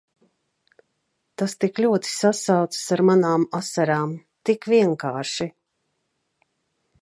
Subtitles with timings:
[1.41, 4.17] Tas tik ļoti sasaucas ar manām asarām.
[4.51, 5.49] Tik vienkārši!